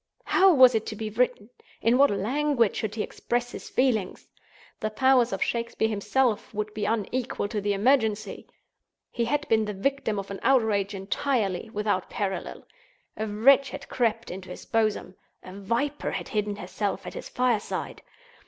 How 0.25 0.51
was 0.51 0.73
it 0.73 0.87
to 0.87 0.95
be 0.95 1.11
written? 1.11 1.51
In 1.79 1.95
what 1.95 2.09
language 2.09 2.75
should 2.75 2.95
he 2.95 3.03
express 3.03 3.51
his 3.51 3.69
feelings? 3.69 4.27
The 4.79 4.89
powers 4.89 5.31
of 5.31 5.43
Shakespeare 5.43 5.87
himself 5.89 6.51
would 6.55 6.73
be 6.73 6.85
unequal 6.85 7.47
to 7.49 7.61
the 7.61 7.73
emergency! 7.73 8.47
He 9.11 9.25
had 9.25 9.47
been 9.47 9.65
the 9.65 9.75
victim 9.75 10.17
of 10.17 10.31
an 10.31 10.39
outrage 10.41 10.95
entirely 10.95 11.69
without 11.69 12.09
parallel. 12.09 12.65
A 13.15 13.27
wretch 13.27 13.69
had 13.69 13.89
crept 13.89 14.31
into 14.31 14.49
his 14.49 14.65
bosom! 14.65 15.13
A 15.43 15.53
viper 15.53 16.09
had 16.09 16.29
hidden 16.29 16.55
herself 16.55 17.05
at 17.05 17.13
his 17.13 17.29
fireside! 17.29 18.01